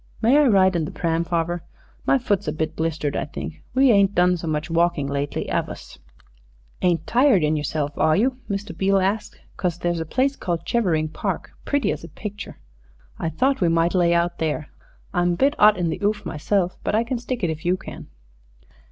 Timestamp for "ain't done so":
3.91-4.47